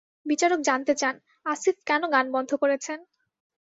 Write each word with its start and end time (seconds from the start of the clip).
বিচারক 0.25 0.59
জানতে 0.61 0.93
চান, 0.95 1.15
আসিফ 1.45 1.77
কেন 1.85 2.01
গান 2.13 2.25
বন্ধ 2.31 2.51
করেছেন? 2.55 2.99